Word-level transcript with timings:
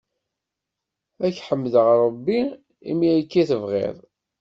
Ad 1.25 1.31
k-ḥemdeɣ 1.35 1.87
a 1.93 1.95
Baba, 2.01 2.39
imi 2.89 3.09
akka 3.21 3.37
i 3.41 3.43
tebɣiḍ! 3.49 3.95